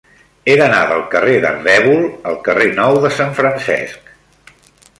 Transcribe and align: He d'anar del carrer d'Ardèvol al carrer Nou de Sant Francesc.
He 0.45 0.53
d'anar 0.59 0.79
del 0.91 1.03
carrer 1.15 1.35
d'Ardèvol 1.43 2.01
al 2.31 2.39
carrer 2.49 2.69
Nou 2.81 2.97
de 3.07 3.13
Sant 3.19 3.39
Francesc. 3.41 4.13